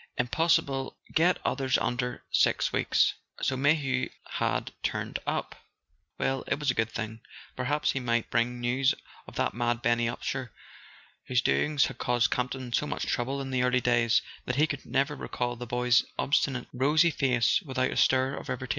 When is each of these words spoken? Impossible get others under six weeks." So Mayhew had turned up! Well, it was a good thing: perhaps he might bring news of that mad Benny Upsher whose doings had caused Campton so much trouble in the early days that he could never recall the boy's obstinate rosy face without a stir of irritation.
Impossible 0.17 0.97
get 1.13 1.37
others 1.45 1.77
under 1.77 2.23
six 2.31 2.73
weeks." 2.73 3.13
So 3.43 3.55
Mayhew 3.55 4.09
had 4.31 4.73
turned 4.81 5.19
up! 5.27 5.53
Well, 6.17 6.41
it 6.47 6.57
was 6.59 6.71
a 6.71 6.73
good 6.73 6.89
thing: 6.89 7.21
perhaps 7.55 7.91
he 7.91 7.99
might 7.99 8.31
bring 8.31 8.59
news 8.59 8.95
of 9.27 9.35
that 9.35 9.53
mad 9.53 9.83
Benny 9.83 10.07
Upsher 10.07 10.49
whose 11.27 11.43
doings 11.43 11.85
had 11.85 11.99
caused 11.99 12.31
Campton 12.31 12.73
so 12.73 12.87
much 12.87 13.05
trouble 13.05 13.41
in 13.41 13.51
the 13.51 13.61
early 13.61 13.79
days 13.79 14.23
that 14.45 14.55
he 14.55 14.65
could 14.65 14.87
never 14.87 15.15
recall 15.15 15.55
the 15.55 15.67
boy's 15.67 16.03
obstinate 16.17 16.67
rosy 16.73 17.11
face 17.11 17.61
without 17.61 17.91
a 17.91 17.95
stir 17.95 18.35
of 18.37 18.49
irritation. 18.49 18.69